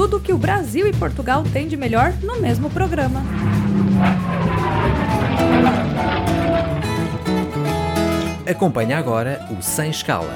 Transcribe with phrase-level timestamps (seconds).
[0.00, 3.22] tudo o que o Brasil e Portugal têm de melhor no mesmo programa.
[8.50, 10.34] Acompanhe agora o Sem Escala.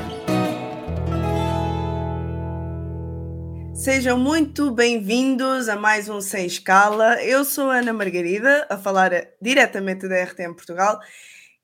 [3.72, 7.22] Sejam muito bem-vindos a mais um Sem Escala.
[7.22, 11.00] Eu sou a Ana Margarida, a falar diretamente da RTM Portugal.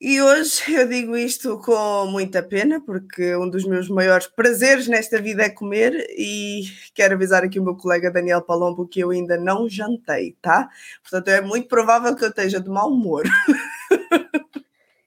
[0.00, 5.20] E hoje eu digo isto com muita pena, porque um dos meus maiores prazeres nesta
[5.20, 6.62] vida é comer e
[6.94, 10.70] quero avisar aqui o meu colega Daniel Palombo que eu ainda não jantei, tá?
[11.02, 13.24] Portanto, é muito provável que eu esteja de mau humor.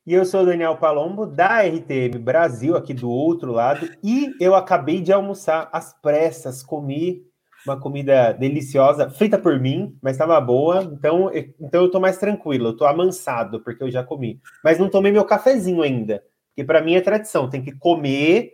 [0.06, 4.54] E eu sou o Daniel Palombo, da RTM Brasil, aqui do outro lado, e eu
[4.54, 7.26] acabei de almoçar às pressas, comi
[7.66, 12.70] uma comida deliciosa, feita por mim, mas estava boa, então, então eu tô mais tranquilo,
[12.70, 14.40] eu tô amansado, porque eu já comi.
[14.64, 18.54] Mas não tomei meu cafezinho ainda, porque para mim é tradição, tem que comer,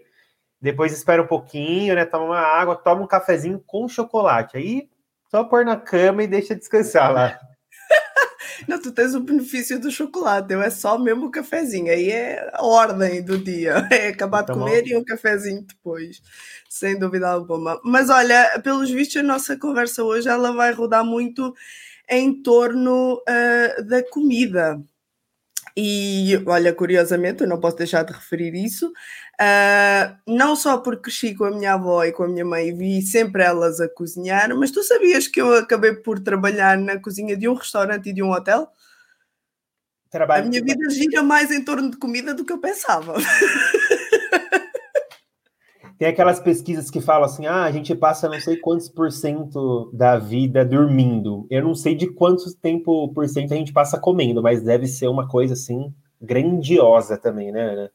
[0.61, 4.89] depois espera um pouquinho, né, toma uma água, toma um cafezinho com chocolate, aí
[5.29, 7.39] só pôr na cama e deixa descansar lá.
[8.67, 12.49] Não, tu tens o benefício do chocolate, eu é só mesmo o cafezinho, aí é
[12.53, 16.21] a ordem do dia, é acabar de então, comer e um cafezinho depois,
[16.69, 17.79] sem dúvida alguma.
[17.83, 21.53] Mas olha, pelos vistos a nossa conversa hoje ela vai rodar muito
[22.09, 24.81] em torno uh, da comida.
[25.77, 28.91] E olha, curiosamente, eu não posso deixar de referir isso,
[29.39, 32.73] uh, não só porque cresci com a minha avó e com a minha mãe e
[32.73, 37.37] vi sempre elas a cozinhar, mas tu sabias que eu acabei por trabalhar na cozinha
[37.37, 38.67] de um restaurante e de um hotel?
[40.09, 43.13] Trabalho a minha vida gira mais em torno de comida do que eu pensava.
[45.99, 49.91] Tem aquelas pesquisas que falam assim: ah, a gente passa não sei quantos por cento
[49.93, 51.45] da vida dormindo.
[51.49, 55.07] Eu não sei de quanto tempo por cento a gente passa comendo, mas deve ser
[55.07, 57.91] uma coisa assim grandiosa também, né, Ana?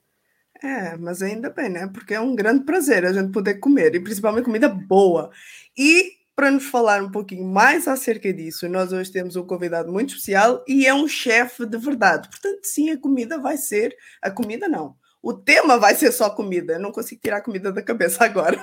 [0.65, 1.89] É, mas ainda bem, né?
[1.93, 5.31] Porque é um grande prazer a gente poder comer, e principalmente comida boa.
[5.77, 10.11] E para nos falar um pouquinho mais acerca disso, nós hoje temos um convidado muito
[10.11, 12.29] especial e é um chefe de verdade.
[12.29, 13.95] Portanto, sim, a comida vai ser.
[14.23, 16.75] A comida não o tema vai ser só comida.
[16.75, 18.63] Eu não consigo tirar a comida da cabeça agora.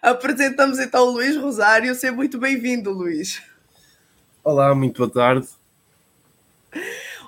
[0.00, 1.94] Apresentamos então o Luís Rosário.
[1.94, 3.42] Seja muito bem-vindo, Luís.
[4.42, 5.46] Olá, muito boa tarde.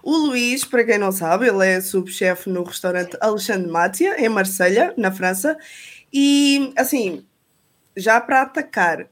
[0.02, 4.92] O Luís, para quem não sabe, ele é subchefe no restaurante Alexandre Matia, em Marselha,
[4.96, 5.56] na França.
[6.12, 7.24] E, assim,
[7.96, 9.06] já para atacar,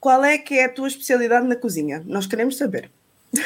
[0.00, 2.02] qual é que é a tua especialidade na cozinha?
[2.06, 2.90] Nós queremos saber.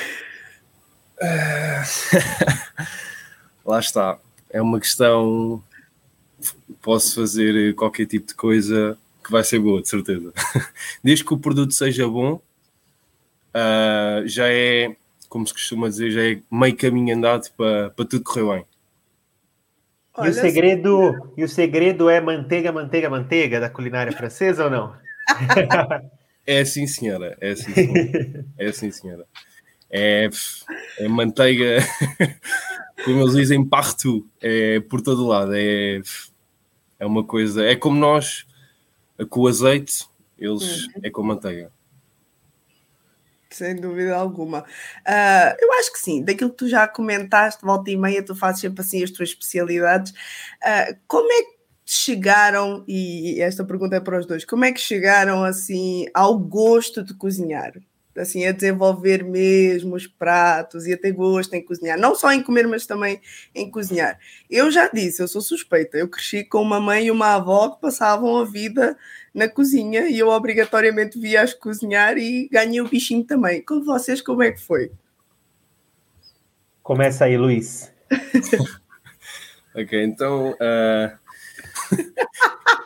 [3.64, 4.18] Lá está
[4.50, 5.62] é uma questão.
[6.82, 10.32] Posso fazer qualquer tipo de coisa que vai ser boa, de certeza.
[11.02, 12.40] Desde que o produto seja bom,
[13.54, 14.94] uh, já é,
[15.30, 18.66] como se costuma dizer, já é meio caminho andado para, para tudo correr bem.
[20.22, 24.94] E o segredo, e o segredo é manteiga, manteiga, manteiga da culinária francesa ou não?
[26.46, 27.36] É sim, senhora.
[27.40, 28.44] É sim, senhora.
[28.58, 29.26] É sim, senhora.
[29.88, 30.28] É,
[30.98, 31.76] é manteiga
[33.04, 36.00] como eles dizem, partout, é por todo lado, é,
[36.98, 38.46] é uma coisa, é como nós,
[39.28, 40.06] com o azeite,
[40.38, 40.92] eles uhum.
[41.02, 41.70] é com manteiga.
[43.52, 44.60] Sem dúvida alguma.
[44.60, 48.60] Uh, eu acho que sim, daquilo que tu já comentaste, volta e meia, tu fazes
[48.60, 50.12] sempre assim as tuas especialidades.
[50.12, 54.80] Uh, como é que chegaram, e esta pergunta é para os dois, como é que
[54.80, 57.72] chegaram assim ao gosto de cozinhar?
[58.20, 62.42] Assim, a desenvolver mesmo os pratos e a ter gosto em cozinhar, não só em
[62.42, 63.20] comer, mas também
[63.54, 64.18] em cozinhar.
[64.48, 67.80] Eu já disse, eu sou suspeita, eu cresci com uma mãe e uma avó que
[67.80, 68.96] passavam a vida
[69.34, 73.62] na cozinha e eu obrigatoriamente via-as cozinhar e ganhei o bichinho também.
[73.62, 74.92] Com vocês, como é que foi?
[76.82, 77.92] Começa aí, Luiz.
[79.74, 80.56] ok, então.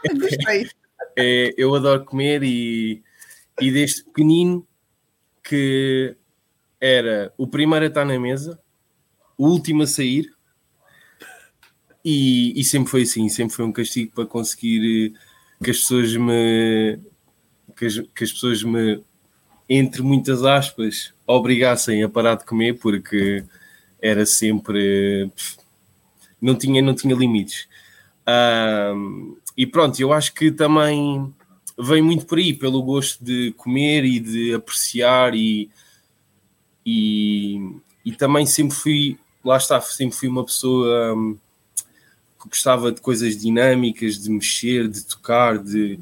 [0.04, 0.68] Uh...
[1.16, 3.02] é, eu adoro comer e,
[3.60, 4.66] e desde pequenino
[5.44, 6.16] que
[6.80, 8.58] era o primeiro a estar na mesa,
[9.36, 10.32] o último a sair,
[12.04, 15.14] e, e, sempre foi assim, sempre foi um castigo para conseguir
[15.62, 16.98] que as pessoas me
[17.74, 19.02] que as, que as pessoas me
[19.66, 23.42] entre muitas aspas obrigassem a parar de comer porque
[24.02, 25.30] era sempre
[26.40, 27.66] não tinha não tinha limites.
[28.28, 31.34] Um, e pronto eu acho que também
[31.78, 35.70] vem muito por aí, pelo gosto de comer e de apreciar e,
[36.84, 41.36] e, e também sempre fui, lá está, sempre fui uma pessoa hum,
[42.40, 45.98] que gostava de coisas dinâmicas, de mexer, de tocar, de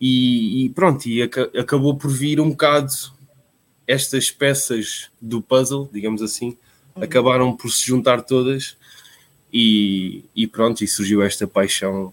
[0.00, 2.92] e, e pronto, e ac acabou por vir um bocado
[3.86, 6.56] estas peças do puzzle, digamos assim,
[6.94, 7.02] uhum.
[7.02, 8.76] acabaram por se juntar todas
[9.52, 12.12] e, e pronto, e surgiu esta paixão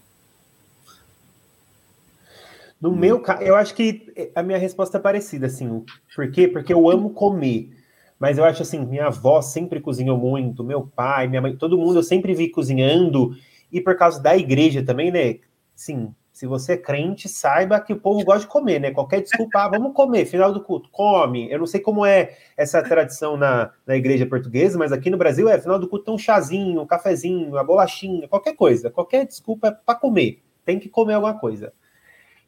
[2.84, 2.96] No hum.
[2.96, 5.82] meu caso, eu acho que a minha resposta é parecida, assim.
[6.14, 6.46] Por quê?
[6.46, 7.70] Porque eu amo comer.
[8.18, 11.98] Mas eu acho assim, minha avó sempre cozinhou muito, meu pai, minha mãe, todo mundo
[11.98, 13.34] eu sempre vi cozinhando.
[13.72, 15.36] E por causa da igreja também, né?
[15.74, 18.90] Sim, se você é crente, saiba que o povo gosta de comer, né?
[18.90, 21.50] Qualquer desculpa, ah, vamos comer, final do culto, come.
[21.50, 25.48] Eu não sei como é essa tradição na, na igreja portuguesa, mas aqui no Brasil
[25.48, 28.90] é final do culto tem um chazinho, um cafezinho, uma bolachinha, qualquer coisa.
[28.90, 30.42] Qualquer desculpa é para comer.
[30.66, 31.72] Tem que comer alguma coisa.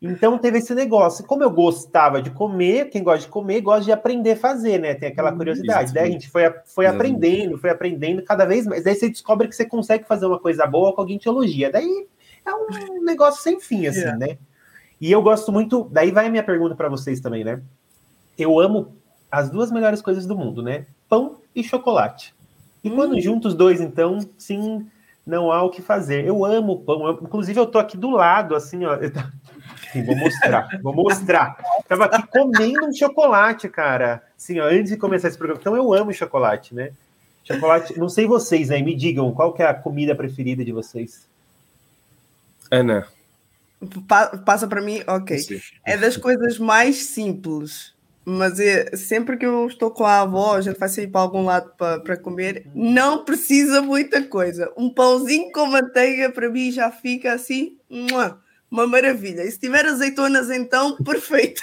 [0.01, 1.25] Então teve esse negócio.
[1.25, 4.95] Como eu gostava de comer, quem gosta de comer gosta de aprender a fazer, né?
[4.95, 5.93] Tem aquela hum, curiosidade.
[5.93, 8.85] Daí a gente foi, foi aprendendo, foi aprendendo cada vez mais.
[8.85, 11.71] Daí você descobre que você consegue fazer uma coisa boa com alguém te elogia.
[11.71, 12.07] Daí
[12.45, 14.17] é um negócio sem fim, assim, é.
[14.17, 14.39] né?
[15.01, 15.89] E eu gosto muito.
[15.91, 17.63] Daí vai a minha pergunta para vocês também, né?
[18.39, 18.95] Eu amo
[19.31, 20.87] as duas melhores coisas do mundo, né?
[21.09, 22.35] Pão e chocolate.
[22.85, 22.97] E hum.
[22.97, 24.87] quando juntos os dois, então, sim,
[25.27, 26.27] não há o que fazer.
[26.27, 27.07] Eu amo pão.
[27.07, 28.97] Eu, inclusive, eu tô aqui do lado, assim, ó.
[29.93, 31.57] Sim, vou mostrar, vou mostrar.
[31.89, 34.23] Tava aqui comendo um chocolate, cara.
[34.37, 35.61] Sim, ó, antes de começar esse programa.
[35.61, 36.93] Então, eu amo chocolate, né?
[37.45, 37.99] Chocolate.
[37.99, 38.81] Não sei vocês, né?
[38.83, 41.27] Me digam qual que é a comida preferida de vocês.
[42.71, 43.07] Ana.
[44.09, 45.39] Pa passa para mim, ok.
[45.39, 45.61] Sim.
[45.85, 50.61] É das coisas mais simples, mas é, sempre que eu estou com a avó, a
[50.61, 54.73] gente vai sair para algum lado para comer, não precisa muita coisa.
[54.77, 57.77] Um pãozinho com manteiga para mim já fica assim,
[58.71, 59.43] uma maravilha.
[59.43, 61.63] E se tiver azeitonas, então, perfeito.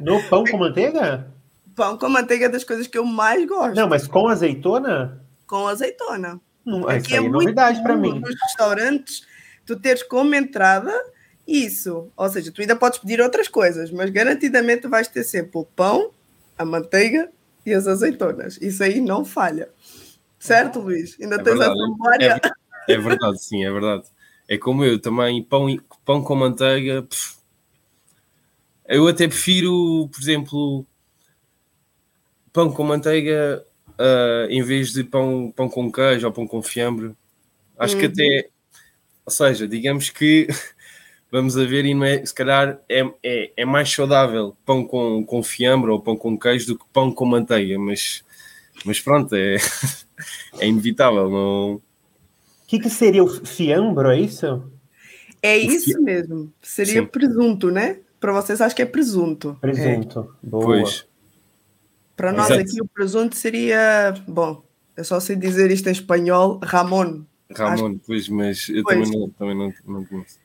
[0.00, 1.26] No pão com manteiga?
[1.74, 3.76] Pão com manteiga é das coisas que eu mais gosto.
[3.76, 5.22] Não, mas com azeitona?
[5.46, 6.40] Com azeitona.
[6.64, 8.20] Não, isso é, é novidade para mim.
[8.20, 9.26] Nos restaurantes
[9.64, 10.92] tu teres como entrada
[11.46, 12.10] isso.
[12.16, 16.10] Ou seja, tu ainda podes pedir outras coisas, mas garantidamente vais ter sempre o pão,
[16.56, 17.30] a manteiga
[17.64, 18.58] e as azeitonas.
[18.60, 19.68] Isso aí não falha.
[20.38, 21.16] Certo, Luís?
[21.20, 21.72] Ainda é tens verdade.
[21.72, 22.40] essa memória?
[22.88, 24.04] É, é, verdade, sim, é verdade.
[24.48, 25.66] É como eu também, pão,
[26.10, 27.04] pão com manteiga.
[27.04, 27.36] Pff,
[28.88, 30.84] eu até prefiro, por exemplo,
[32.52, 37.14] pão com manteiga uh, em vez de pão, pão com queijo ou pão com fiambre.
[37.78, 38.00] Acho uhum.
[38.00, 38.48] que até
[39.24, 40.48] ou seja, digamos que
[41.30, 45.24] vamos a ver, e não é, se calhar é, é, é, mais saudável pão com,
[45.24, 48.24] com fiambre ou pão com queijo do que pão com manteiga, mas,
[48.84, 49.58] mas pronto, é,
[50.58, 51.30] é inevitável.
[51.30, 51.74] Não...
[51.74, 51.82] O
[52.66, 54.79] que, que seria o fiambre, é isso?
[55.42, 56.00] É isso fi...
[56.00, 56.52] mesmo.
[56.62, 57.06] Seria Sim.
[57.06, 57.98] presunto, né?
[58.18, 59.56] Para vocês acho que é presunto.
[59.60, 60.46] Presunto, é.
[60.46, 60.64] boa.
[60.64, 61.06] Pois.
[62.16, 62.60] Para nós Exato.
[62.60, 64.62] aqui o presunto seria, bom,
[64.94, 67.22] eu só sei dizer isto em espanhol, Ramon.
[67.56, 68.00] Ramon, Acho...
[68.06, 69.08] pois, mas eu pois.
[69.08, 70.38] também, não, também não, não conheço.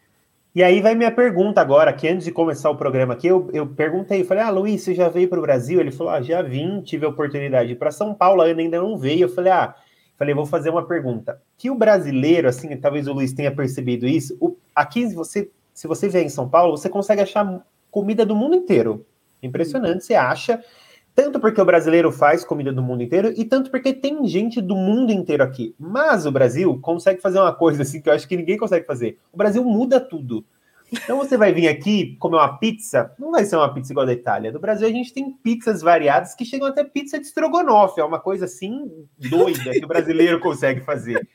[0.56, 3.68] E aí vai minha pergunta agora, que antes de começar o programa aqui, eu, eu
[3.68, 5.81] perguntei, falei, ah, Luiz, você já veio para o Brasil?
[5.81, 8.62] Ele falou, ah, já vim, tive a oportunidade de ir para São Paulo, a Ana
[8.62, 9.24] ainda não veio.
[9.24, 9.75] Eu falei, ah,
[10.18, 11.41] falei, vou fazer uma pergunta.
[11.57, 16.10] Que o brasileiro, assim, talvez o Luiz tenha percebido isso, o, aqui, você, se você
[16.10, 19.06] vier em São Paulo, você consegue achar comida do mundo inteiro.
[19.42, 20.62] Impressionante, você acha.
[21.16, 24.75] Tanto porque o brasileiro faz comida do mundo inteiro e tanto porque tem gente do
[24.75, 25.74] mundo inteiro aqui.
[25.80, 29.18] Mas o Brasil consegue fazer uma coisa assim que eu acho que ninguém consegue fazer.
[29.31, 30.44] O Brasil muda tudo.
[31.03, 34.13] Então você vai vir aqui comer uma pizza, não vai ser uma pizza igual da
[34.13, 34.51] Itália.
[34.51, 38.19] No Brasil a gente tem pizzas variadas que chegam até pizza de estrogonofe, é uma
[38.19, 41.27] coisa assim doida que o brasileiro consegue fazer.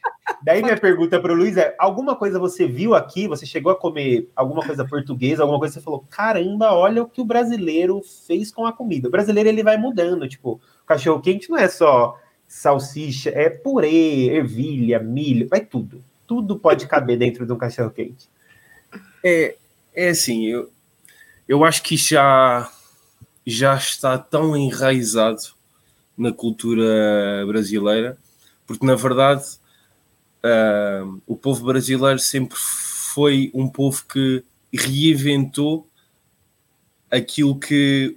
[0.42, 3.28] Daí minha pergunta para o Luiz é: alguma coisa você viu aqui?
[3.28, 7.08] Você chegou a comer alguma coisa portuguesa, alguma coisa que você falou, caramba, olha o
[7.08, 9.08] que o brasileiro fez com a comida.
[9.08, 14.99] O brasileiro ele vai mudando, tipo, cachorro quente não é só salsicha, é purê, ervilha,
[14.99, 16.02] milho, vai tudo.
[16.26, 18.28] Tudo pode caber dentro de um cachorro quente.
[19.24, 19.56] É,
[19.94, 20.70] é assim, eu,
[21.48, 22.70] eu acho que já,
[23.46, 25.42] já está tão enraizado
[26.16, 28.18] na cultura brasileira,
[28.66, 29.44] porque na verdade
[30.44, 35.86] uh, o povo brasileiro sempre foi um povo que reinventou
[37.10, 38.16] aquilo que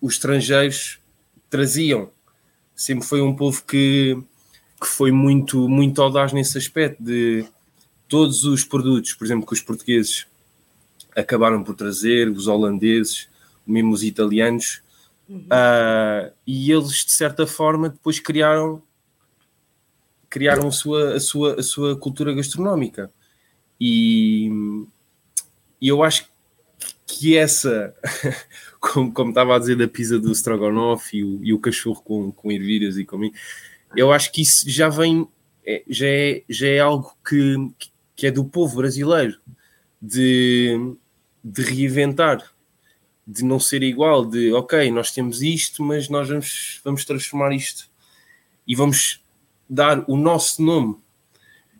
[0.00, 1.00] os estrangeiros
[1.50, 2.10] traziam.
[2.74, 4.16] Sempre foi um povo que,
[4.80, 7.44] que foi muito, muito audaz nesse aspecto de
[8.12, 10.26] todos os produtos, por exemplo, que os portugueses
[11.16, 13.26] acabaram por trazer, os holandeses,
[13.66, 14.82] mesmo os italianos,
[15.26, 15.46] uhum.
[15.46, 18.82] uh, e eles, de certa forma, depois criaram
[20.28, 23.10] criaram a sua, a sua, a sua cultura gastronómica.
[23.80, 24.50] E,
[25.80, 26.26] e eu acho
[27.06, 27.94] que essa,
[28.78, 32.30] como, como estava a dizer da pizza do Strogonoff e o, e o cachorro com,
[32.30, 33.34] com ervilhas e comigo,
[33.96, 35.26] eu acho que isso já vem,
[35.64, 39.38] é, já, é, já é algo que, que é do povo brasileiro,
[40.00, 40.94] de,
[41.42, 42.42] de reinventar,
[43.26, 47.88] de não ser igual, de ok, nós temos isto, mas nós vamos, vamos transformar isto
[48.66, 49.22] e vamos
[49.68, 50.96] dar o nosso nome.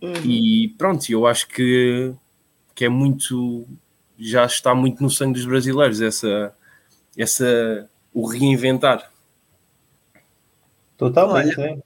[0.01, 0.15] Uhum.
[0.25, 2.13] E pronto, eu acho que,
[2.75, 3.67] que é muito.
[4.19, 6.55] já está muito no sangue dos brasileiros, essa,
[7.17, 9.11] essa o reinventar.
[10.97, 11.83] Totalmente, Olha?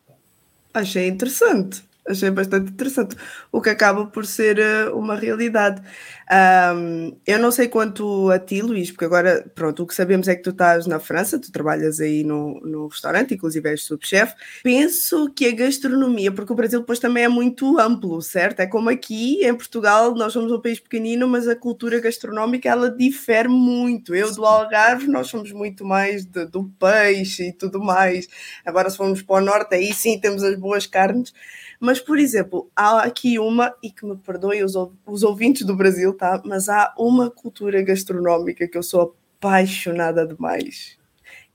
[0.72, 3.16] Achei interessante achei bastante interessante,
[3.52, 5.82] o que acaba por ser uh, uma realidade.
[6.28, 10.34] Um, eu não sei quanto a ti, Luís, porque agora, pronto, o que sabemos é
[10.34, 14.34] que tu estás na França, tu trabalhas aí no, no restaurante, inclusive és subchefe.
[14.62, 18.60] Penso que a gastronomia, porque o Brasil depois também é muito amplo, certo?
[18.60, 22.90] É como aqui em Portugal, nós somos um país pequenino, mas a cultura gastronómica ela
[22.90, 24.12] difere muito.
[24.12, 28.26] Eu do Algarve, nós somos muito mais de, do peixe e tudo mais.
[28.64, 31.32] Agora, se formos para o norte, aí sim temos as boas carnes.
[31.78, 34.74] Mas, por exemplo, há aqui uma, e que me perdoem os,
[35.06, 36.42] os ouvintes do Brasil, tá?
[36.44, 40.96] Mas há uma cultura gastronómica que eu sou apaixonada demais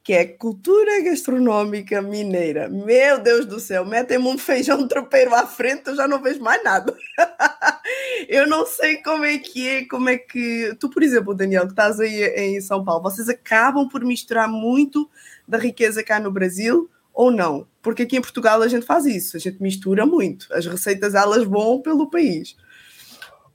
[0.04, 2.68] que é cultura gastronómica mineira.
[2.68, 6.64] Meu Deus do céu, metem-me um feijão tropeiro à frente, eu já não vejo mais
[6.64, 6.96] nada.
[8.28, 10.76] eu não sei como é que é, como é que.
[10.80, 15.10] Tu, por exemplo, Daniel, que estás aí em São Paulo, vocês acabam por misturar muito
[15.48, 17.68] da riqueza cá no Brasil ou não?
[17.82, 20.48] Porque aqui em Portugal a gente faz isso, a gente mistura muito.
[20.52, 22.56] As receitas elas vão pelo país.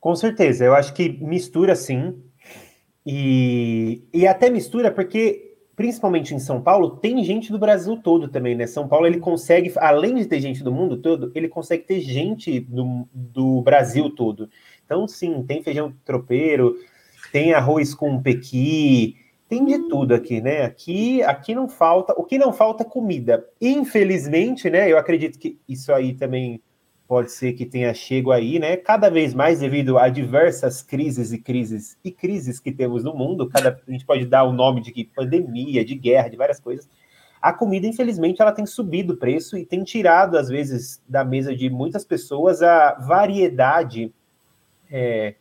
[0.06, 2.14] Com certeza, eu acho que mistura sim.
[3.04, 8.54] E, e até mistura porque, principalmente em São Paulo, tem gente do Brasil todo também,
[8.54, 8.68] né?
[8.68, 12.60] São Paulo ele consegue, além de ter gente do mundo todo, ele consegue ter gente
[12.60, 14.48] do, do Brasil todo.
[14.84, 16.76] Então, sim, tem feijão tropeiro,
[17.32, 19.16] tem arroz com pequi,
[19.48, 20.62] tem de tudo aqui, né?
[20.62, 23.44] Aqui, aqui não falta, o que não falta é comida.
[23.60, 24.88] Infelizmente, né?
[24.88, 26.62] Eu acredito que isso aí também
[27.06, 28.76] pode ser que tenha chego aí, né?
[28.76, 33.48] Cada vez mais devido a diversas crises e crises e crises que temos no mundo,
[33.48, 36.88] cada a gente pode dar o nome de pandemia, de guerra, de várias coisas.
[37.40, 41.54] A comida, infelizmente, ela tem subido o preço e tem tirado às vezes da mesa
[41.54, 44.12] de muitas pessoas a variedade
[44.90, 45.34] é,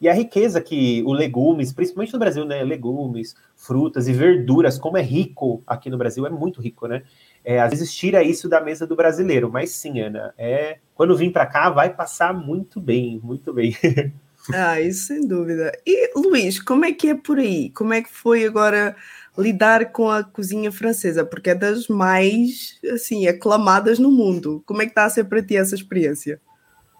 [0.00, 2.62] e a riqueza que o legumes, principalmente no Brasil, né?
[2.62, 7.02] Legumes, frutas e verduras, como é rico aqui no Brasil, é muito rico, né?
[7.44, 11.32] É, às vezes tira isso da mesa do brasileiro, mas sim, Ana, é, quando vir
[11.32, 13.76] para cá vai passar muito bem, muito bem.
[14.52, 15.72] ah, isso sem dúvida.
[15.86, 17.70] E Luís, como é que é por aí?
[17.70, 18.94] Como é que foi agora
[19.36, 21.24] lidar com a cozinha francesa?
[21.24, 24.62] Porque é das mais, assim, aclamadas no mundo.
[24.66, 26.40] Como é que está a ser para ti essa experiência?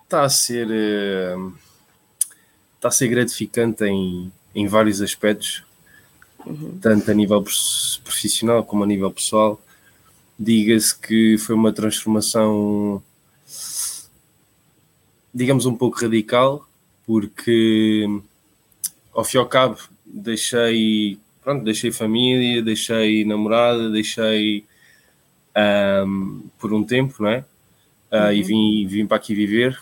[0.05, 0.69] Está a ser...
[2.77, 5.65] Está a ser gratificante em, em vários aspectos,
[6.47, 6.79] uhum.
[6.81, 7.43] tanto a nível
[8.05, 9.61] profissional como a nível pessoal.
[10.39, 13.03] Diga-se que foi uma transformação,
[15.35, 16.69] digamos, um pouco radical,
[17.05, 18.07] porque
[19.13, 24.65] ao fim e ao cabo deixei, pronto, deixei família, deixei namorada, deixei
[26.07, 27.45] um, por um tempo, não é?
[28.11, 28.33] Uh, uhum.
[28.33, 29.79] E vim, vim para aqui viver.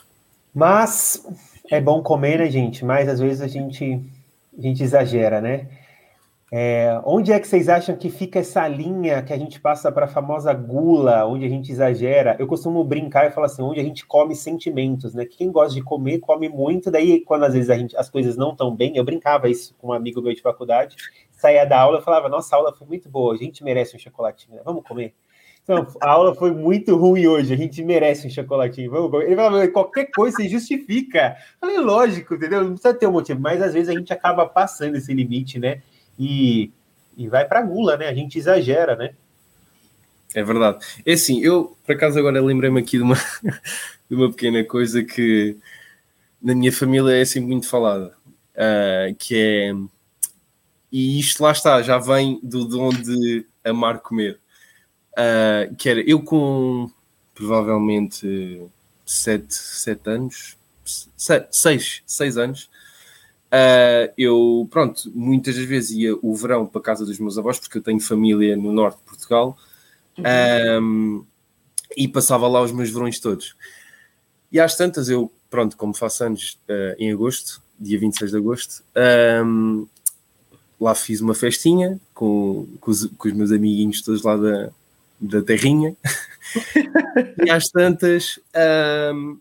[0.54, 1.22] Mas
[1.70, 2.84] é bom comer, né, gente?
[2.84, 4.00] Mas às vezes a gente,
[4.56, 5.66] a gente exagera, né?
[6.58, 10.06] É, onde é que vocês acham que fica essa linha que a gente passa para
[10.06, 12.34] a famosa gula, onde a gente exagera?
[12.38, 15.26] Eu costumo brincar e falar assim, onde a gente come sentimentos, né?
[15.26, 18.74] Quem gosta de comer, come muito, daí quando às vezes gente, as coisas não estão
[18.74, 20.96] bem, eu brincava isso com um amigo meu de faculdade,
[21.30, 23.98] saía da aula e falava, nossa, a aula foi muito boa, a gente merece um
[23.98, 24.62] chocolatinho, né?
[24.64, 25.12] vamos comer.
[25.62, 28.90] Então, a aula foi muito ruim hoje, a gente merece um chocolatinho.
[28.90, 31.36] Vamos, ele falou, qualquer coisa se justifica.
[31.60, 32.62] Eu falei, lógico, entendeu?
[32.62, 35.82] Não precisa ter um motivo, mas às vezes a gente acaba passando esse limite, né?
[36.18, 36.70] E,
[37.16, 38.08] e vai para gula, né?
[38.08, 39.14] A gente exagera, né?
[40.34, 40.84] É verdade.
[41.04, 43.16] É assim, eu, por acaso, agora lembrei-me aqui de uma,
[44.08, 45.56] de uma pequena coisa que
[46.42, 48.14] na minha família é assim muito falada,
[48.54, 49.74] uh, que é...
[50.92, 54.38] E isto lá está, já vem do dom de amar comer
[55.16, 56.90] Uh, que era eu com
[57.34, 58.60] provavelmente
[59.06, 60.58] sete, sete anos,
[61.50, 62.68] seis, seis anos,
[63.46, 67.58] uh, eu, pronto, muitas das vezes ia o verão para a casa dos meus avós,
[67.58, 69.56] porque eu tenho família no norte de Portugal,
[70.18, 70.82] uhum.
[70.82, 71.24] um,
[71.96, 73.56] e passava lá os meus verões todos.
[74.50, 78.84] E às tantas, eu, pronto, como faço anos uh, em agosto, dia 26 de agosto,
[79.44, 79.86] um,
[80.80, 84.70] lá fiz uma festinha com, com os, com os meus amiguinhos todos lá da,
[85.20, 85.96] da terrinha.
[87.44, 88.38] e às tantas,
[89.14, 89.38] um,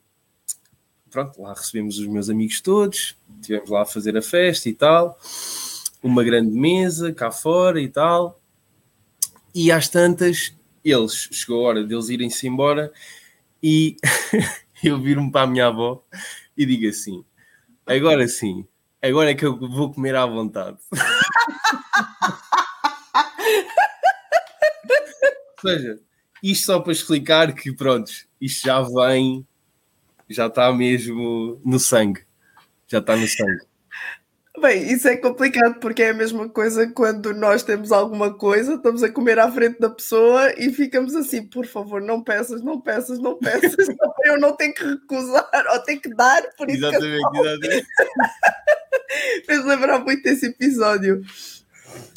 [1.15, 5.17] pronto, lá recebemos os meus amigos todos, estivemos lá a fazer a festa e tal,
[6.03, 8.41] uma grande mesa cá fora e tal.
[9.53, 10.53] E às tantas,
[10.83, 12.91] eles, chegou a hora deles irem-se embora
[13.63, 13.95] e
[14.83, 16.05] eu viro-me para a minha avó
[16.57, 17.23] e digo assim:
[17.85, 18.67] agora sim,
[19.01, 20.77] agora é que eu vou comer à vontade.
[25.61, 25.97] seja,
[26.43, 29.47] isto só para explicar que, pronto, isto já vem,
[30.29, 32.21] já está mesmo no sangue.
[32.87, 33.65] Já está no sangue.
[34.61, 39.03] Bem, isso é complicado porque é a mesma coisa quando nós temos alguma coisa, estamos
[39.03, 43.19] a comer à frente da pessoa e ficamos assim, por favor, não peças, não peças,
[43.19, 43.75] não peças,
[44.23, 47.87] eu não tenho que recusar ou tenho que dar, por isso exatamente, que exatamente.
[49.45, 51.21] fez lembrar muito desse episódio.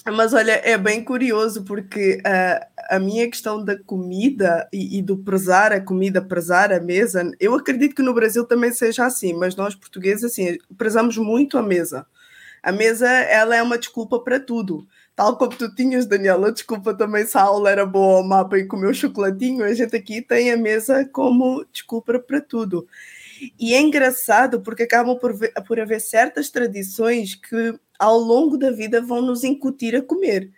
[0.04, 5.18] Mas olha, é bem curioso porque uh, a minha questão da comida e, e, do
[5.18, 9.54] prezar a comida, prezar a mesa, eu acredito que no Brasil também seja assim, mas
[9.54, 12.06] nós portugueses assim, prezamos muito a mesa.
[12.62, 14.86] A mesa, ela é uma desculpa para tudo.
[15.14, 18.58] Tal como tu tinhas, Daniela, desculpa também se a aula era boa ou má para
[18.58, 22.86] ir comer o chocolatinho, a gente aqui tem a mesa como desculpa para tudo.
[23.58, 28.70] E é engraçado porque acabam por, ver, por haver certas tradições que ao longo da
[28.70, 30.50] vida vão nos incutir a comer.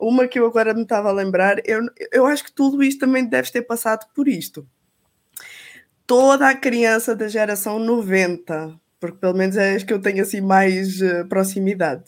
[0.00, 1.80] Uma que eu agora me estava a lembrar, eu,
[2.12, 4.66] eu acho que tu, Luís, também deves ter passado por isto.
[6.06, 10.40] Toda a criança da geração 90 porque pelo menos é as que eu tenho assim
[10.40, 12.04] mais uh, proximidade.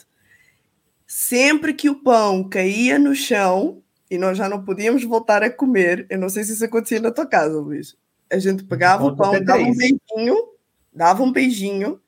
[1.06, 6.06] Sempre que o pão caía no chão e nós já não podíamos voltar a comer,
[6.10, 7.96] eu não sei se isso acontecia na tua casa, Luís.
[8.30, 10.36] A gente pegava o pão, dava um beijinho,
[10.92, 12.00] dava um beijinho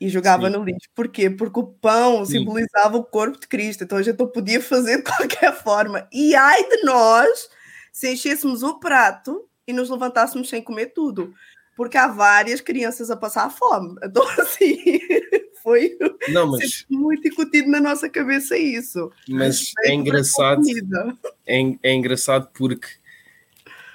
[0.00, 0.56] e jogava Sim.
[0.56, 0.88] no lixo.
[0.94, 1.28] Por quê?
[1.28, 2.38] Porque o pão Sim.
[2.38, 6.06] simbolizava o corpo de Cristo, então a gente não podia fazer de qualquer forma.
[6.12, 7.48] E ai de nós
[7.92, 11.34] se enchêssemos o prato e nos levantássemos sem comer tudo
[11.78, 13.94] porque há várias crianças a passar fome.
[14.04, 14.76] Então, assim,
[15.62, 15.96] foi
[16.30, 16.84] Não, mas...
[16.90, 19.12] muito incutido na nossa cabeça isso.
[19.28, 20.62] Mas é engraçado.
[21.46, 22.88] É, é engraçado porque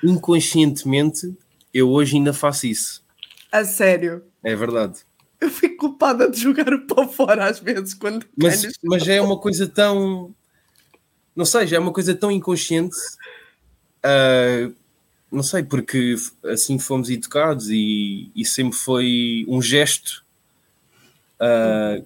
[0.01, 1.35] inconscientemente
[1.73, 3.03] eu hoje ainda faço isso.
[3.51, 4.23] A sério?
[4.41, 5.01] É verdade.
[5.43, 8.25] Eu fico culpada de jogar o pau fora às vezes quando.
[8.37, 10.33] Mas, mas é uma coisa tão.
[11.35, 12.95] Não sei, já é uma coisa tão inconsciente.
[14.05, 14.73] Uh,
[15.29, 20.23] não sei, porque assim fomos educados e, e sempre foi um gesto
[21.41, 22.05] uh,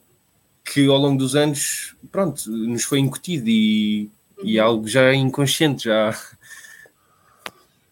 [0.65, 4.09] que ao longo dos anos, pronto, nos foi incutido e,
[4.41, 6.17] e algo já inconsciente, já.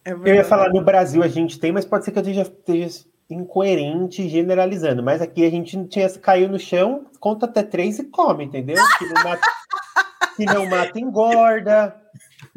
[0.04, 2.42] É eu ia falar no Brasil a gente tem, mas pode ser que eu esteja,
[2.42, 8.04] esteja incoerente generalizando, mas aqui a gente tinha caiu no chão, conta até três e
[8.06, 8.78] come, entendeu?
[8.98, 9.48] Se não mata,
[10.36, 11.96] se não mata engorda.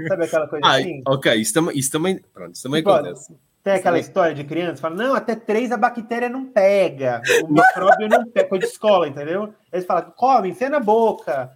[0.07, 1.03] Sabe aquela coisa ah, assim?
[1.07, 3.35] Ok, isso também, isso também, pronto, isso também acontece.
[3.65, 8.09] Tem aquela história de criança, fala, não, até três a bactéria não pega, o micróbio
[8.09, 9.53] não pega, coisa de escola, entendeu?
[9.73, 11.53] Eles falam, come, enfia na boca.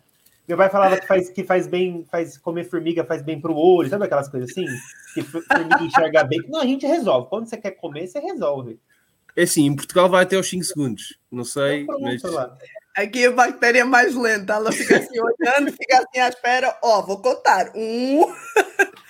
[0.47, 3.89] Meu pai falava que faz, que faz bem, faz comer formiga faz bem pro olho,
[3.89, 4.67] sabe aquelas coisas assim?
[5.15, 6.41] Que formiga enxerga bem.
[6.49, 7.29] Não, a gente resolve.
[7.29, 8.79] Quando você quer comer, você resolve.
[9.37, 11.19] É assim, em Portugal vai até os 5 segundos.
[11.31, 11.87] Não sei.
[12.01, 12.23] Mas...
[12.95, 16.79] Aqui a bactéria é mais lenta, ela fica assim olhando, fica assim à espera.
[16.83, 17.73] Ó, vou contar.
[17.75, 18.27] Um.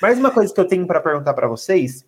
[0.01, 2.07] Mais uma coisa que eu tenho para perguntar para vocês,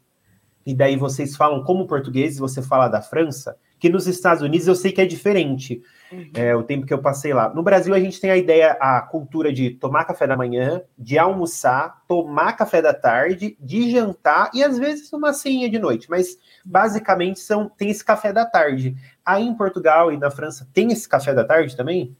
[0.64, 4.74] e daí vocês falam como portugueses, você fala da França, que nos Estados Unidos eu
[4.74, 5.82] sei que é diferente.
[6.10, 6.30] Uhum.
[6.32, 7.52] É, o tempo que eu passei lá.
[7.52, 11.18] No Brasil, a gente tem a ideia, a cultura de tomar café da manhã, de
[11.18, 16.08] almoçar, tomar café da tarde, de jantar e às vezes uma ceinha de noite.
[16.08, 18.96] Mas basicamente são tem esse café da tarde.
[19.22, 22.16] Aí em Portugal e na França tem esse café da tarde também?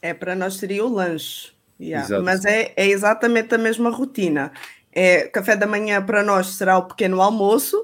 [0.00, 1.52] É, para nós seria o lanche.
[1.78, 2.22] Yeah.
[2.22, 4.50] Mas é, é exatamente a mesma rotina.
[4.90, 7.76] É, café da manhã para nós será o pequeno almoço,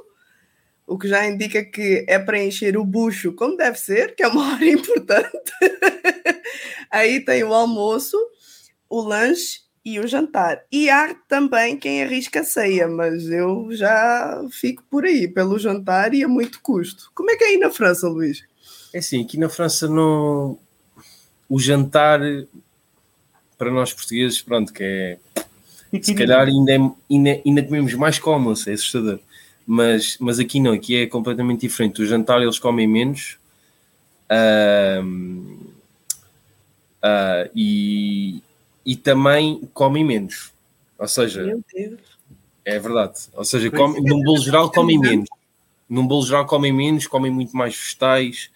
[0.86, 4.28] o que já indica que é para encher o bucho como deve ser, que é
[4.28, 5.52] uma hora importante.
[6.90, 8.16] Aí tem o almoço,
[8.88, 10.62] o lanche e o jantar.
[10.70, 16.14] E há também quem arrisca a ceia, mas eu já fico por aí, pelo jantar
[16.14, 17.10] e a muito custo.
[17.14, 18.44] Como é que é aí na França, Luís?
[18.92, 20.58] É assim, aqui na França não...
[21.48, 22.20] o jantar
[23.58, 25.18] para nós portugueses, pronto, que é
[26.00, 26.78] se calhar ainda, é,
[27.10, 29.20] ainda, ainda comemos mais almoço, é assustador.
[29.66, 32.03] Mas, mas aqui não, aqui é completamente diferente.
[32.03, 33.38] O jantar eles comem menos.
[34.31, 35.03] Uh,
[37.03, 38.42] uh, e,
[38.85, 40.53] e também comem menos.
[40.98, 41.57] Ou seja,
[42.64, 43.14] é verdade.
[43.35, 45.29] Ou seja, come, num bolo geral comem menos.
[45.88, 48.50] Num bolo geral comem menos, comem muito mais vegetais.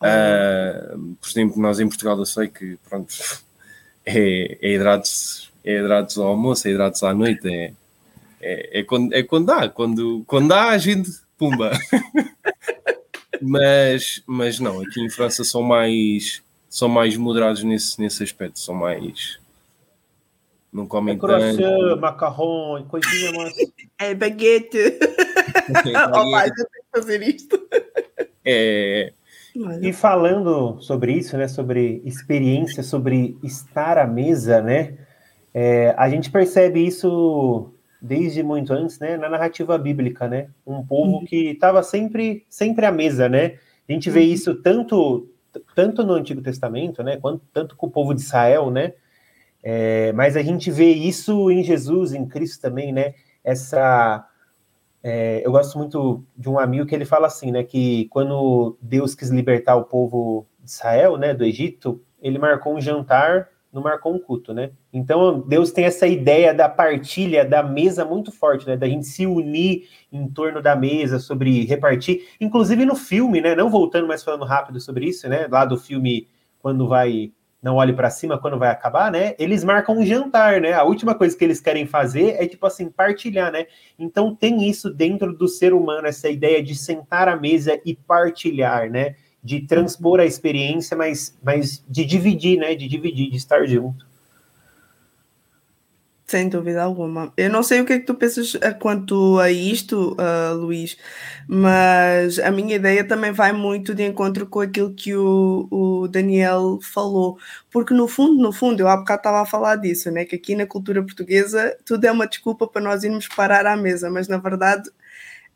[0.00, 3.14] Uh, por exemplo, nós em Portugal eu sei que pronto,
[4.04, 7.72] é, é hidratos, é hidratos ao almoço, é hidratos à noite, é,
[8.44, 11.72] é, é, quando, é quando dá, quando, quando dá a gente pumba.
[13.40, 18.74] mas, mas não, aqui em França são mais são mais moderados nesse, nesse aspecto, são
[18.74, 19.38] mais.
[20.72, 22.00] Não comem é croissant, tanto.
[22.00, 23.54] macarrão, coisinha mais.
[23.96, 24.98] É baguete.
[25.70, 27.68] oh, pai, eu tenho que fazer isto.
[28.44, 29.12] É.
[29.80, 34.94] E falando sobre isso, né, sobre experiência, sobre estar à mesa, né,
[35.54, 37.72] é, a gente percebe isso
[38.04, 41.24] desde muito antes, né, na narrativa bíblica, né, um povo uhum.
[41.24, 43.54] que estava sempre, sempre à mesa, né.
[43.88, 44.26] A gente vê uhum.
[44.26, 45.30] isso tanto
[45.74, 48.92] tanto no Antigo Testamento, né, quanto tanto com o povo de Israel, né,
[49.62, 54.28] é, mas a gente vê isso em Jesus, em Cristo também, né, essa,
[55.02, 59.14] é, eu gosto muito de um amigo que ele fala assim, né, que quando Deus
[59.14, 64.14] quis libertar o povo de Israel, né, do Egito, ele marcou um jantar não marcou
[64.14, 64.70] um culto, né?
[64.92, 68.76] Então Deus tem essa ideia da partilha da mesa muito forte, né?
[68.76, 73.56] Da gente se unir em torno da mesa sobre repartir, inclusive no filme, né?
[73.56, 75.48] Não voltando, mas falando rápido sobre isso, né?
[75.50, 76.28] Lá do filme
[76.60, 79.34] quando vai não olhe para cima quando vai acabar, né?
[79.38, 80.74] Eles marcam um jantar, né?
[80.74, 83.66] A última coisa que eles querem fazer é tipo assim partilhar, né?
[83.98, 88.90] Então tem isso dentro do ser humano essa ideia de sentar à mesa e partilhar,
[88.90, 89.16] né?
[89.44, 92.74] De transpor a experiência, mas, mas de dividir, né?
[92.74, 94.06] De dividir, de estar junto.
[96.26, 97.30] Sem dúvida alguma.
[97.36, 100.96] Eu não sei o que é que tu pensas eh, quanto a isto, uh, Luís,
[101.46, 106.78] mas a minha ideia também vai muito de encontro com aquilo que o, o Daniel
[106.82, 107.38] falou,
[107.70, 110.24] porque no fundo, no fundo, eu há bocado estava a falar disso, né?
[110.24, 114.10] Que aqui na cultura portuguesa tudo é uma desculpa para nós irmos parar à mesa,
[114.10, 114.90] mas na verdade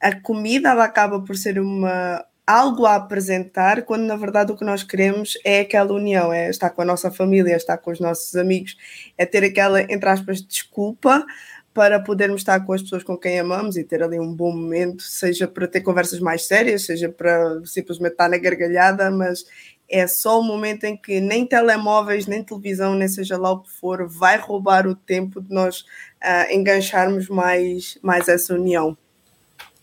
[0.01, 4.64] a comida ela acaba por ser uma, algo a apresentar, quando na verdade o que
[4.64, 8.00] nós queremos é aquela união, é estar com a nossa família, é estar com os
[8.00, 8.74] nossos amigos,
[9.18, 11.26] é ter aquela, entre aspas, desculpa
[11.74, 15.02] para podermos estar com as pessoas com quem amamos e ter ali um bom momento,
[15.02, 19.44] seja para ter conversas mais sérias, seja para simplesmente estar na gargalhada, mas
[19.87, 23.70] é só o momento em que nem telemóveis, nem televisão, nem seja lá o que
[23.70, 28.96] for, vai roubar o tempo de nós uh, engancharmos mais, mais essa união.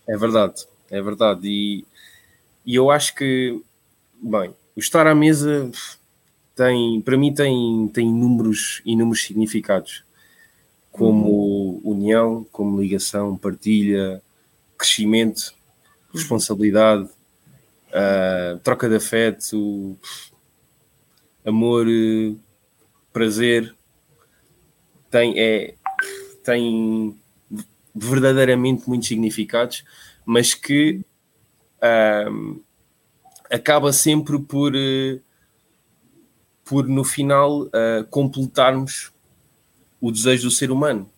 [0.08, 1.46] É verdade, é verdade.
[1.48, 1.95] E
[2.66, 3.62] e eu acho que,
[4.20, 5.70] bem, o estar à mesa
[6.56, 10.04] tem, para mim, tem, tem inúmeros, inúmeros significados,
[10.90, 14.20] como união, como ligação, partilha,
[14.76, 15.54] crescimento,
[16.12, 19.96] responsabilidade, uh, troca de afeto,
[21.44, 21.86] amor,
[23.12, 23.74] prazer,
[25.10, 25.74] tem, é,
[26.42, 27.16] tem
[27.94, 29.84] verdadeiramente muitos significados,
[30.24, 31.02] mas que
[32.30, 32.60] um,
[33.50, 35.20] acaba sempre por, uh,
[36.64, 39.12] por no final uh, completarmos
[40.00, 41.08] o desejo do ser humano,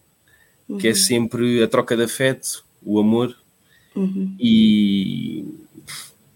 [0.69, 0.79] uhum.
[0.79, 0.97] que é uhum.
[0.97, 3.37] sempre a troca de afeto, o amor,
[3.95, 4.35] uhum.
[4.39, 5.45] e,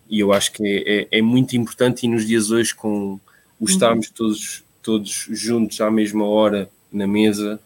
[0.09, 3.19] e eu acho que é, é, é, muito importante e nos dias hoje com
[3.61, 4.15] o estarmos uhum.
[4.15, 7.61] todos, todos juntos à mesma hora na mesa,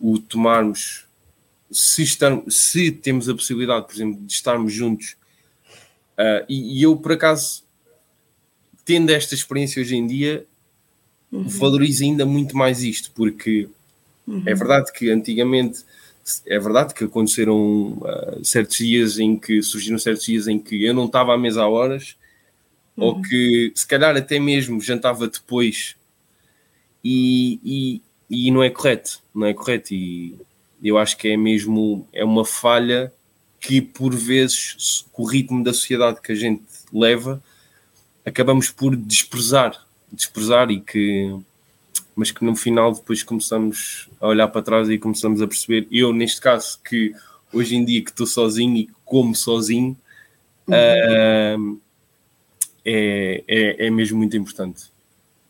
[0.00, 1.06] o tomarmos
[1.70, 5.16] se, estamos, se temos a possibilidade, por exemplo, de estarmos juntos
[6.22, 7.64] Uh, e, e, eu, por acaso,
[8.84, 10.46] tendo esta experiência hoje em dia,
[11.32, 11.48] uhum.
[11.48, 13.68] valorizo ainda muito mais isto, porque
[14.24, 14.44] uhum.
[14.46, 15.84] é verdade que antigamente
[16.46, 20.94] é verdade que aconteceram uh, certos dias em que surgiram certos dias em que eu
[20.94, 22.16] não estava à mesa há horas,
[22.96, 23.04] uhum.
[23.04, 25.96] ou que se calhar até mesmo jantava depois
[27.02, 28.02] e, e,
[28.46, 30.38] e não é correto, não é correto, e
[30.84, 33.12] eu acho que é mesmo é uma falha
[33.62, 37.40] que por vezes, com o ritmo da sociedade que a gente leva,
[38.26, 41.34] acabamos por desprezar, desprezar e que
[42.14, 46.12] mas que no final depois começamos a olhar para trás e começamos a perceber, eu
[46.12, 47.14] neste caso que
[47.50, 49.96] hoje em dia que estou sozinho e como sozinho
[50.68, 51.74] uhum.
[51.74, 51.80] uh,
[52.84, 54.90] é, é, é mesmo muito importante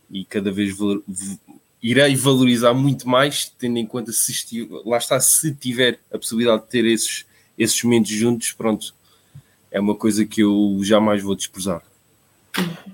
[0.09, 1.03] e cada vez valor,
[1.83, 6.69] irei valorizar muito mais tendo em conta se lá está, se tiver a possibilidade de
[6.69, 7.25] ter esses
[7.63, 8.95] esses momentos juntos, pronto,
[9.71, 11.83] é uma coisa que eu jamais vou desprezar.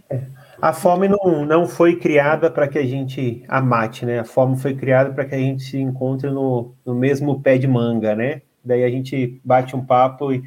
[0.09, 0.39] É.
[0.61, 4.19] A fome não, não foi criada para que a gente a mate, né?
[4.19, 7.69] A fome foi criada para que a gente se encontre no, no mesmo pé de
[7.69, 8.43] manga, né?
[8.65, 10.43] Daí a gente bate um papo e,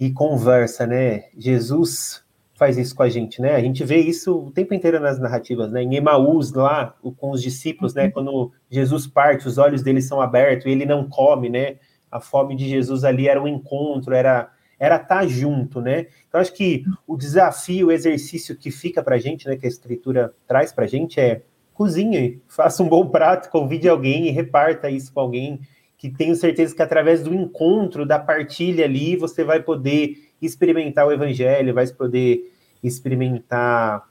[0.00, 1.26] e conversa, né?
[1.38, 2.24] Jesus
[2.56, 3.54] faz isso com a gente, né?
[3.54, 5.82] A gente vê isso o tempo inteiro nas narrativas, né?
[5.82, 8.06] Em Emaús, lá, com os discípulos, né?
[8.06, 8.10] Uhum.
[8.10, 11.76] Quando Jesus parte, os olhos deles são abertos e ele não come, né?
[12.16, 16.06] A fome de Jesus ali era um encontro, era era estar tá junto, né?
[16.28, 20.34] Então acho que o desafio, o exercício que fica para gente, né, que a escritura
[20.46, 25.20] traz para gente é cozinhe, faça um bom prato, convide alguém e reparta isso com
[25.20, 25.60] alguém
[25.98, 31.12] que tenho certeza que através do encontro, da partilha ali, você vai poder experimentar o
[31.12, 32.52] evangelho, vai poder
[32.82, 34.06] experimentar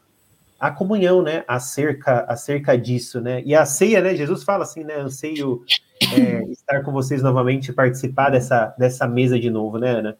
[0.59, 4.95] a comunhão, né, acerca, acerca disso, né, e a ceia, né, Jesus fala assim, né,
[4.95, 5.63] anseio
[6.21, 10.17] é, estar com vocês novamente e participar dessa, dessa mesa de novo, né, Ana?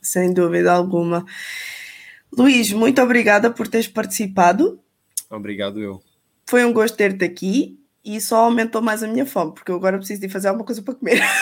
[0.00, 1.24] Sem dúvida alguma.
[2.36, 4.78] Luís, muito obrigada por teres participado.
[5.30, 6.02] Obrigado eu.
[6.46, 9.96] Foi um gosto ter-te aqui e só aumentou mais a minha fome, porque eu agora
[9.96, 11.20] preciso de fazer alguma coisa para comer.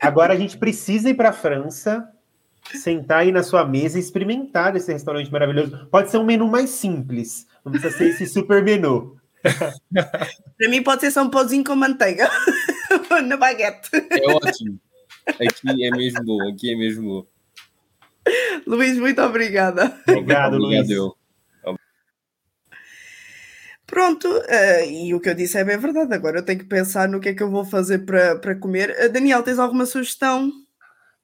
[0.00, 2.08] Agora a gente precisa ir para a França
[2.74, 5.86] sentar aí na sua mesa e experimentar esse restaurante maravilhoso.
[5.90, 9.19] Pode ser um menu mais simples, não precisa ser esse super menu.
[10.58, 12.28] Para mim pode ser só um pãozinho com manteiga
[13.26, 13.90] na baguete.
[13.94, 14.78] É ótimo.
[15.26, 17.26] Aqui é mesmo bom, aqui é mesmo bom.
[18.66, 19.94] Luís, muito obrigada.
[20.08, 20.88] Obrigado, Luís.
[20.90, 21.16] Eu.
[23.86, 26.14] Pronto, uh, e o que eu disse é bem verdade.
[26.14, 28.96] Agora eu tenho que pensar no que é que eu vou fazer para, para comer.
[29.04, 30.52] Uh, Daniel, tens alguma sugestão?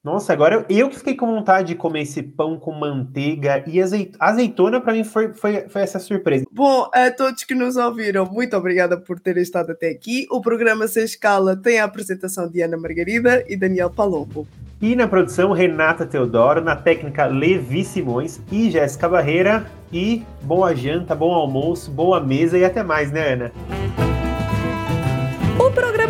[0.07, 4.17] Nossa, agora eu que fiquei com vontade de comer esse pão com manteiga e azeitona.
[4.21, 6.45] Azeitona, para mim, foi, foi, foi essa surpresa.
[6.53, 10.25] Bom, a todos que nos ouviram, muito obrigada por terem estado até aqui.
[10.31, 14.47] O programa Sem Escala tem a apresentação de Ana Margarida e Daniel Palombo.
[14.81, 19.67] E na produção, Renata Teodoro, na técnica, Levi Simões e Jéssica Barreira.
[19.93, 23.53] E boa janta, bom almoço, boa mesa e até mais, né, Ana?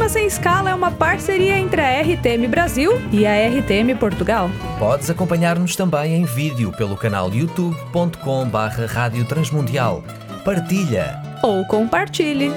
[0.07, 4.49] Programa Sem Escala é uma parceria entre a RTM Brasil e a RTM Portugal.
[4.79, 10.05] Podes acompanhar-nos também em vídeo pelo canal youtube.com/barra Rádio Transmundial.
[10.45, 12.53] Partilha ou compartilhe.